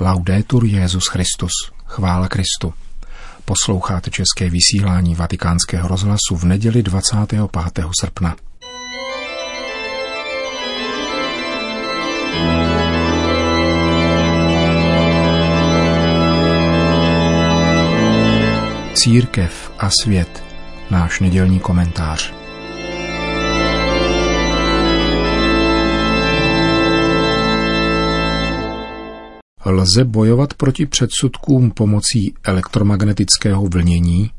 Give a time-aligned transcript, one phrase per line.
[0.00, 1.52] Laudetur Jezus Christus.
[1.86, 2.74] Chvála Kristu.
[3.44, 7.84] Posloucháte české vysílání Vatikánského rozhlasu v neděli 25.
[8.00, 8.36] srpna.
[18.94, 20.44] Církev a svět.
[20.90, 22.32] Náš nedělní komentář.
[29.70, 34.30] Lze bojovat proti předsudkům pomocí elektromagnetického vlnění?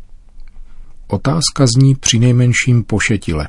[1.08, 3.48] Otázka zní přinejmenším pošetile.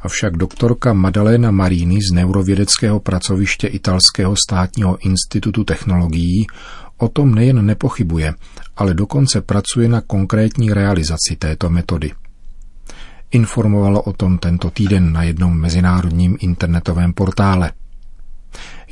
[0.00, 6.46] Avšak doktorka Madalena Marini z neurovědeckého pracoviště Italského státního institutu technologií
[6.96, 8.34] o tom nejen nepochybuje,
[8.76, 12.12] ale dokonce pracuje na konkrétní realizaci této metody.
[13.30, 17.72] Informovalo o tom tento týden na jednom mezinárodním internetovém portále–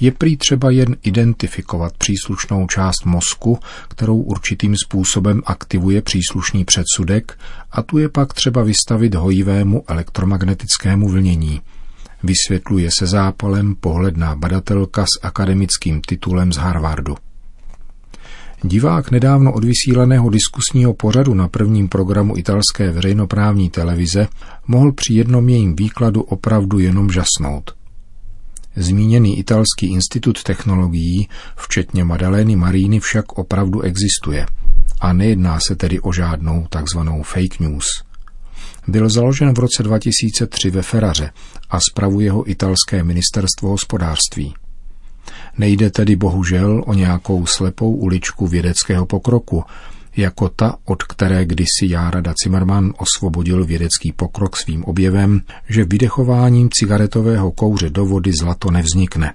[0.01, 7.39] je prý třeba jen identifikovat příslušnou část mozku, kterou určitým způsobem aktivuje příslušný předsudek
[7.73, 11.61] a tu je pak třeba vystavit hojivému elektromagnetickému vlnění.
[12.23, 17.17] Vysvětluje se zápalem pohledná badatelka s akademickým titulem z Harvardu.
[18.65, 24.29] Divák nedávno odvysílaného diskusního pořadu na prvním programu italské veřejnoprávní televize
[24.67, 27.86] mohl při jednom jejím výkladu opravdu jenom žasnout.
[28.77, 34.47] Zmíněný italský institut technologií, včetně Madalény Maríny, však opravdu existuje
[35.01, 37.87] a nejedná se tedy o žádnou takzvanou fake news.
[38.89, 41.31] Byl založen v roce 2003 ve Ferraře
[41.71, 44.55] a spravuje ho italské ministerstvo hospodářství.
[45.59, 49.65] Nejde tedy bohužel o nějakou slepou uličku vědeckého pokroku,
[50.17, 57.53] jako ta, od které kdysi Járada Zimmermann osvobodil vědecký pokrok svým objevem, že vydechováním cigaretového
[57.53, 59.35] kouře do vody zlato nevznikne.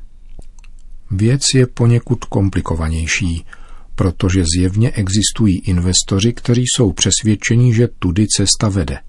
[1.12, 3.46] Věc je poněkud komplikovanější,
[3.96, 9.00] protože zjevně existují investoři, kteří jsou přesvědčeni, že tudy cesta vede.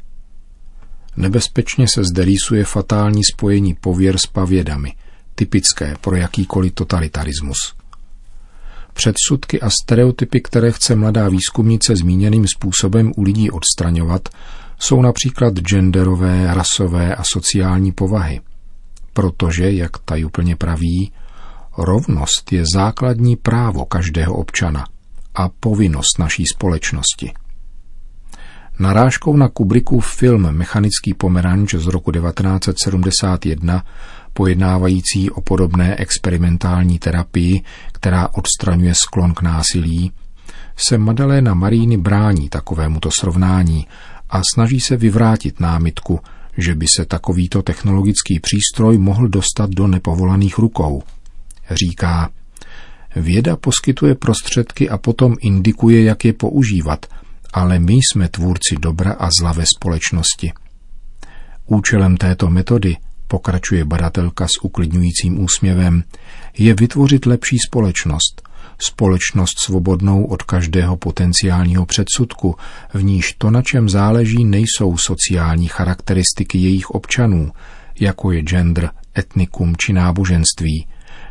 [1.16, 4.92] Nebezpečně se zde rýsuje fatální spojení pověr s pavědami,
[5.34, 7.81] typické pro jakýkoliv totalitarismus.
[8.92, 14.28] Předsudky a stereotypy, které chce mladá výzkumnice zmíněným způsobem u lidí odstraňovat,
[14.78, 18.40] jsou například genderové, rasové a sociální povahy.
[19.12, 21.12] Protože, jak ta úplně praví,
[21.78, 24.84] rovnost je základní právo každého občana
[25.34, 27.32] a povinnost naší společnosti.
[28.78, 33.84] Narážkou na Kubrickův film Mechanický pomeranč z roku 1971
[34.32, 37.62] pojednávající o podobné experimentální terapii,
[37.92, 40.12] která odstraňuje sklon k násilí,
[40.76, 43.86] se Madalena Maríny brání takovémuto srovnání
[44.30, 46.20] a snaží se vyvrátit námitku,
[46.58, 51.02] že by se takovýto technologický přístroj mohl dostat do nepovolaných rukou.
[51.70, 52.30] Říká,
[53.16, 57.06] věda poskytuje prostředky a potom indikuje, jak je používat,
[57.52, 60.52] ale my jsme tvůrci dobra a zla ve společnosti.
[61.66, 62.96] Účelem této metody
[63.32, 66.04] pokračuje badatelka s uklidňujícím úsměvem,
[66.58, 68.42] je vytvořit lepší společnost,
[68.78, 72.56] společnost svobodnou od každého potenciálního předsudku,
[72.94, 77.52] v níž to, na čem záleží, nejsou sociální charakteristiky jejich občanů,
[78.00, 80.86] jako je gender, etnikum či náboženství,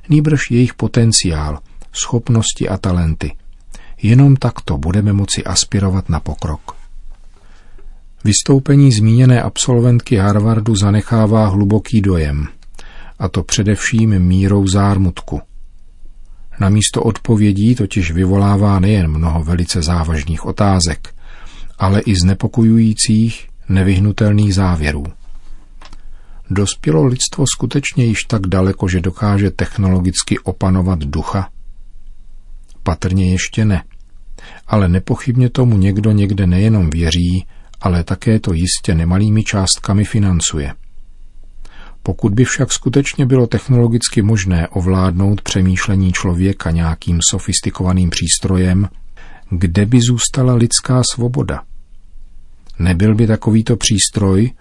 [0.09, 1.59] nýbrž jejich potenciál,
[1.93, 3.35] schopnosti a talenty.
[4.01, 6.80] Jenom takto budeme moci aspirovat na pokrok.
[8.23, 12.47] Vystoupení zmíněné absolventky Harvardu zanechává hluboký dojem,
[13.19, 15.41] a to především mírou zármutku.
[16.59, 21.15] Na místo odpovědí totiž vyvolává nejen mnoho velice závažných otázek,
[21.79, 25.03] ale i znepokojujících, nevyhnutelných závěrů.
[26.49, 31.49] Dospělo lidstvo skutečně již tak daleko, že dokáže technologicky opanovat ducha?
[32.83, 33.83] Patrně ještě ne.
[34.67, 37.45] Ale nepochybně tomu někdo někde nejenom věří,
[37.81, 40.73] ale také to jistě nemalými částkami financuje.
[42.03, 48.89] Pokud by však skutečně bylo technologicky možné ovládnout přemýšlení člověka nějakým sofistikovaným přístrojem,
[49.49, 51.63] kde by zůstala lidská svoboda?
[52.79, 54.51] Nebyl by takovýto přístroj,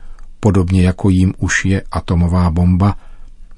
[0.41, 2.97] podobně jako jim už je atomová bomba,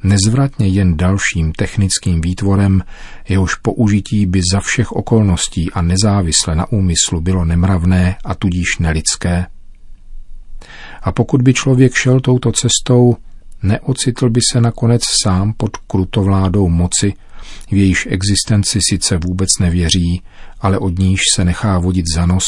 [0.02, 2.82] nezvratně jen dalším technickým výtvorem,
[3.28, 9.46] jehož použití by za všech okolností a nezávisle na úmyslu bylo nemravné a tudíž nelidské?
[11.02, 13.16] A pokud by člověk šel touto cestou,
[13.62, 17.14] neocitl by se nakonec sám pod krutovládou moci,
[17.70, 20.22] v jejíž existenci sice vůbec nevěří,
[20.60, 22.44] ale od níž se nechá vodit za nos,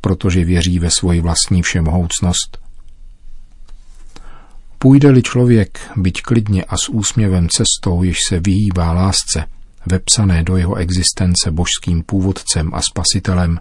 [0.00, 2.58] protože věří ve svoji vlastní všemohoucnost.
[4.78, 9.44] Půjde-li člověk, byť klidně a s úsměvem cestou, jež se vyhýbá lásce,
[9.86, 13.60] vepsané do jeho existence božským původcem a spasitelem,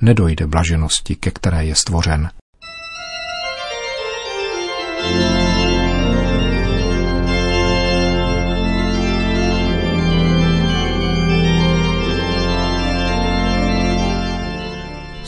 [0.00, 2.30] nedojde blaženosti, ke které je stvořen.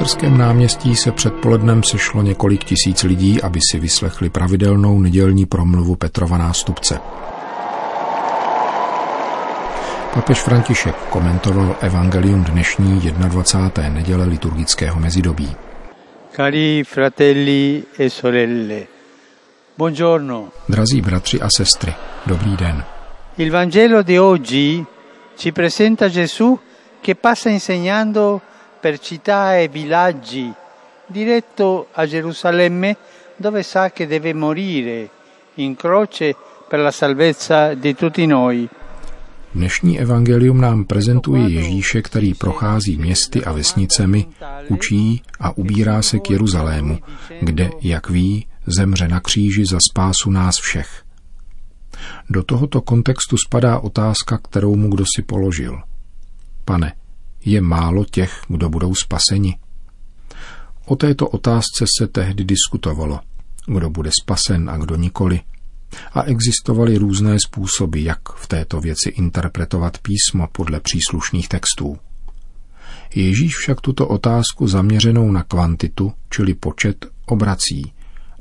[0.00, 6.38] Svatopetrském náměstí se předpolednem sešlo několik tisíc lidí, aby si vyslechli pravidelnou nedělní promluvu Petrova
[6.38, 6.98] nástupce.
[10.14, 13.88] Papež František komentoval evangelium dnešní 21.
[13.88, 15.56] neděle liturgického mezidobí.
[16.36, 18.82] Cari fratelli e sorelle,
[19.78, 20.48] buongiorno.
[20.68, 21.94] Drazí bratři a sestry,
[22.26, 22.84] dobrý den.
[23.38, 24.86] Il Vangelo di oggi
[25.36, 26.58] ci presenta Gesù
[27.00, 28.40] che passa insegnando
[28.80, 30.52] per città e villaggi,
[31.06, 32.96] diretto a Gerusalemme
[33.36, 35.08] dove sa che deve morire
[35.54, 36.34] in croce
[36.68, 38.68] per la salvezza di tutti noi.
[39.54, 44.26] Dnešní evangelium nám prezentuje Ježíše, který prochází městy a vesnicemi,
[44.68, 46.98] učí a ubírá se k Jeruzalému,
[47.40, 51.02] kde, jak ví, zemře na kříži za spásu nás všech.
[52.30, 55.82] Do tohoto kontextu spadá otázka, kterou mu kdo si položil.
[56.64, 56.92] Pane,
[57.44, 59.56] je málo těch, kdo budou spaseni?
[60.84, 63.20] O této otázce se tehdy diskutovalo,
[63.66, 65.40] kdo bude spasen a kdo nikoli.
[66.12, 71.98] A existovaly různé způsoby, jak v této věci interpretovat písmo podle příslušných textů.
[73.14, 77.92] Ježíš však tuto otázku zaměřenou na kvantitu, čili počet, obrací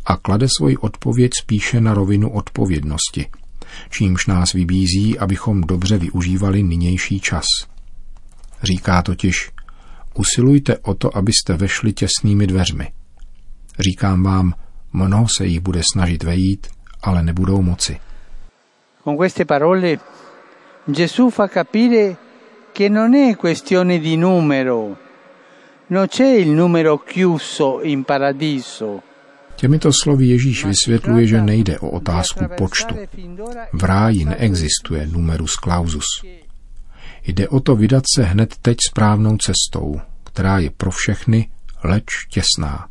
[0.05, 3.25] a klade svoji odpověď spíše na rovinu odpovědnosti,
[3.89, 7.45] čímž nás vybízí, abychom dobře využívali nynější čas–
[8.63, 9.51] Říká totiž,
[10.13, 12.91] usilujte o to, abyste vešli těsnými dveřmi.
[13.79, 14.53] Říkám vám,
[14.93, 16.67] mnoho se jich bude snažit vejít,
[17.01, 17.99] ale nebudou moci.
[19.03, 19.97] Con queste parole
[20.87, 22.15] Gesù fa capire
[22.73, 24.97] che non è questione di numero,
[25.87, 29.01] non c'è il numero chiuso in paradiso.
[29.55, 32.95] Těmito slovy Ježíš vysvětluje, že nejde o otázku počtu.
[33.73, 36.05] V ráji neexistuje numerus clausus.
[37.23, 41.49] Jde o to vydat se hned teď správnou cestou, která je pro všechny
[41.83, 42.87] leč těsná.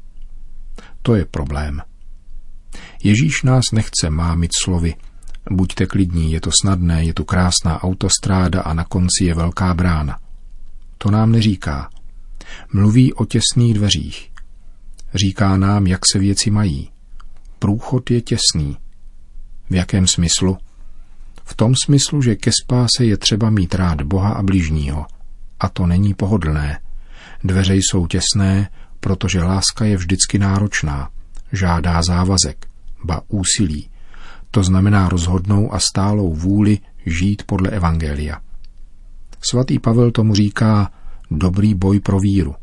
[1.03, 1.83] To je problém.
[3.03, 4.95] Ježíš nás nechce mámit slovy.
[5.51, 10.19] Buďte klidní, je to snadné, je tu krásná autostráda a na konci je velká brána.
[10.99, 11.91] To nám neříká.
[12.73, 14.31] Mluví o těsných dveřích.
[15.15, 16.91] Říká nám, jak se věci mají.
[17.59, 18.77] Průchod je těsný.
[19.71, 20.59] V jakém smyslu?
[21.49, 25.07] V tom smyslu, že ke spáse je třeba mít rád Boha a bližního.
[25.61, 26.81] A to není pohodlné.
[27.45, 28.69] Dveře jsou těsné,
[29.01, 31.11] protože láska je vždycky náročná.
[31.53, 32.67] Žádá závazek,
[33.05, 33.91] ba úsilí.
[34.51, 38.41] To znamená rozhodnou a stálou vůli žít podle Evangelia.
[39.41, 40.93] Svatý Pavel tomu říká
[41.31, 42.55] dobrý boj pro víru.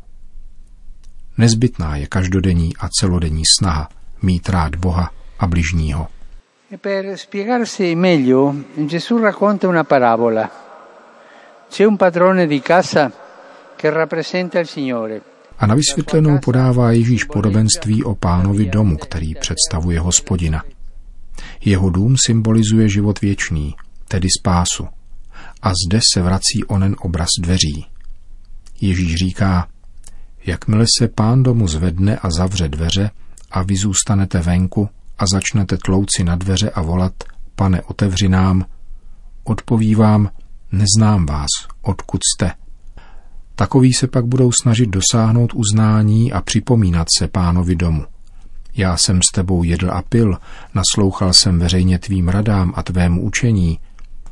[1.38, 3.88] Nezbytná je každodenní a celodenní snaha
[4.22, 6.08] mít rád Boha a bližního.
[6.68, 10.50] E per spiegarsi meglio, Gesù racconta una parabola.
[11.70, 13.12] C'è un padrone di casa
[13.76, 15.22] che rappresenta il Signore.
[15.58, 20.64] A na vysvětlenou podává Ježíš podobenství o pánovi domu, který představuje hospodina.
[21.60, 23.74] Jeho dům symbolizuje život věčný,
[24.08, 24.88] tedy spásu.
[25.62, 27.86] A zde se vrací onen obraz dveří.
[28.80, 29.68] Ježíš říká,
[30.46, 33.10] jakmile se pán domu zvedne a zavře dveře
[33.50, 37.12] a vy zůstanete venku, a začnete tlouci na dveře a volat,
[37.54, 38.64] pane, otevři nám,
[39.44, 40.30] odpoví vám,
[40.72, 41.48] neznám vás,
[41.82, 42.52] odkud jste.
[43.54, 48.04] Takoví se pak budou snažit dosáhnout uznání a připomínat se pánovi domu.
[48.74, 50.38] Já jsem s tebou jedl a pil,
[50.74, 53.78] naslouchal jsem veřejně tvým radám a tvému učení,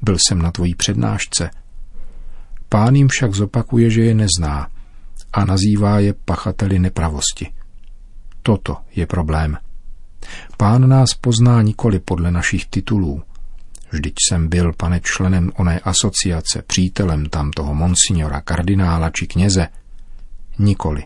[0.02, 1.50] byl jsem na tvojí přednášce.
[2.68, 4.68] Pán jim však zopakuje, že je nezná
[5.32, 7.52] a nazývá je pachateli nepravosti.
[8.42, 9.56] Toto je problém.
[10.56, 13.22] Pán nás pozná nikoli podle našich titulů.
[13.90, 19.68] Vždyť jsem byl, pane, členem oné asociace, přítelem tam toho monsignora, kardinála či kněze.
[20.58, 21.02] Nikoli.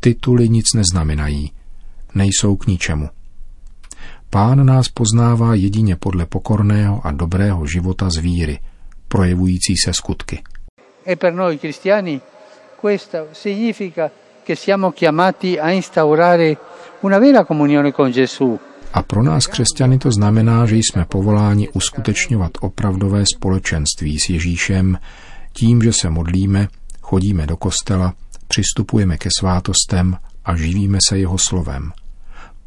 [0.00, 1.52] Tituly nic neznamenají.
[2.14, 3.08] Nejsou k ničemu.
[4.30, 8.58] Pán nás poznává jedině podle pokorného a dobrého života z víry,
[9.08, 10.42] projevující se skutky.
[11.06, 12.20] E per noi cristiani
[12.80, 14.10] questo significa
[14.42, 16.56] che siamo chiamati a instaurare
[17.02, 18.58] una vera comunione con Gesù.
[18.92, 24.98] A pro nás křesťany to znamená, že jsme povoláni uskutečňovat opravdové společenství s Ježíšem
[25.52, 26.68] tím, že se modlíme,
[27.00, 28.14] chodíme do kostela,
[28.48, 31.92] přistupujeme ke svátostem a živíme se jeho slovem.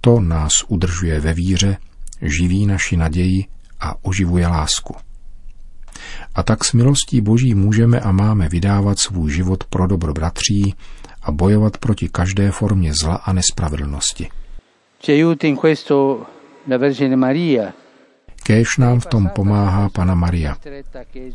[0.01, 1.77] To nás udržuje ve víře,
[2.22, 3.46] živí naši naději
[3.80, 4.96] a oživuje lásku.
[6.36, 10.75] A tak s milostí Boží můžeme a máme vydávat svůj život pro dobro bratří
[11.25, 14.29] a bojovat proti každé formě zla a nespravedlnosti.
[18.44, 20.58] Kéž nám v tom pomáhá Pana Maria.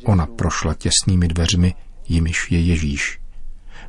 [0.05, 1.75] Ona prošla těsnými dveřmi,
[2.09, 3.21] jimiž je Ježíš.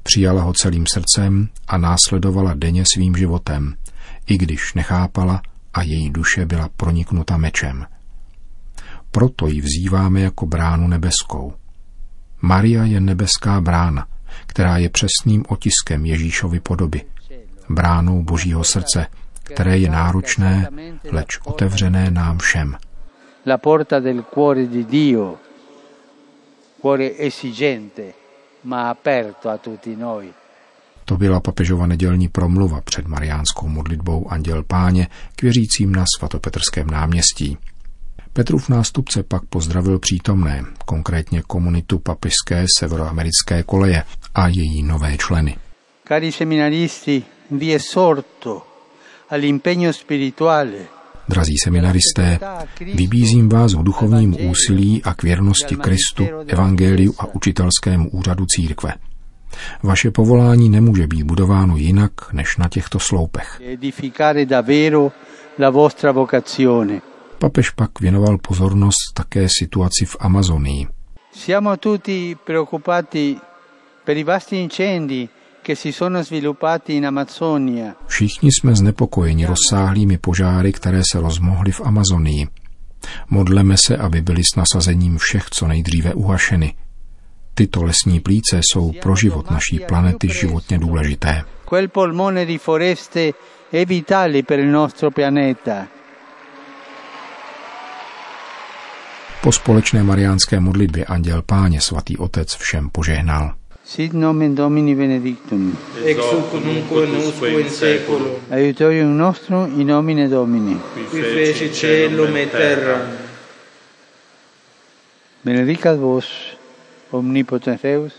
[0.03, 3.75] Přijala ho celým srdcem a následovala denně svým životem,
[4.27, 5.41] i když nechápala
[5.74, 7.86] a její duše byla proniknuta mečem.
[9.12, 11.53] Proto ji vzýváme jako bránu nebeskou.
[12.41, 14.08] Maria je nebeská brána,
[14.46, 17.02] která je přesným otiskem Ježíšovy podoby,
[17.70, 19.08] bránou Božího srdce,
[19.44, 20.70] které je náročné,
[21.12, 22.78] leč otevřené nám všem.
[23.46, 25.36] La porta del cuore di Dio,
[26.82, 28.14] cuore esigente,
[28.64, 30.34] ma aperto a tutti noi.
[31.06, 37.58] To byla papežova nedělní promluva před mariánskou modlitbou Anděl Páně k věřícím na svatopetrském náměstí.
[38.34, 44.04] Petrův nástupce pak pozdravil přítomné, konkrétně komunitu papižské severoamerické koleje
[44.36, 45.58] a její nové členy.
[46.08, 48.62] Cari seminaristi, vi esorto
[49.30, 52.40] all'impegno spirituale Drazí seminaristé,
[52.96, 58.94] vybízím vás k duchovnímu úsilí a k věrnosti Kristu, evangeliu a učitelskému úřadu církve.
[59.84, 63.62] Vaše povolání nemůže být budováno jinak než na těchto sloupech.
[67.40, 70.88] Papež pak věnoval pozornost také situaci v Amazonii.
[71.34, 73.38] Siamo tutti preoccupati
[74.03, 75.29] per i vasti incendi
[75.62, 77.96] che si sono sviluppati in Amazzonia.
[78.08, 82.48] Všichni jsme znepokojeni rozsáhlými požáry, které se rozmohly v Amazonii.
[83.29, 86.74] Modleme se, aby byly s nasazením všech co nejdříve uhašeny.
[87.53, 91.43] Tyto lesní plíce jsou pro život naší planety životně důležité.
[91.70, 93.34] Quel polmone di foreste
[93.74, 95.88] è vitale per il nostro pianeta.
[99.41, 103.61] Po společné mariánské modlitbě anděl páně svatý otec všem požehnal.
[103.91, 105.75] Sit nomen Domini benedictum.
[106.05, 108.39] Ex hoc nunque usque in seculum.
[108.50, 110.79] Aiutorium nostrum in nomine Domini.
[111.10, 113.05] Qui feci celum et terra.
[115.41, 116.25] Benedicat vos,
[117.10, 118.13] omnipotens Deus,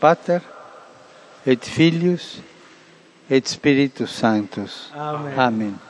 [0.00, 0.42] Pater,
[1.44, 2.40] et Filius,
[3.28, 4.90] et Spiritus Sanctus.
[4.92, 5.38] Amen.
[5.38, 5.89] Amen.